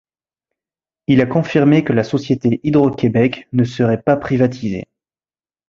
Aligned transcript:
Il 1.05 1.21
a 1.21 1.27
confirmé 1.27 1.83
que 1.83 1.93
la 1.93 2.03
société 2.03 2.59
Hydro-Québec 2.63 3.47
ne 3.53 3.63
serait 3.63 4.01
pas 4.01 4.17
privatisée. 4.17 4.85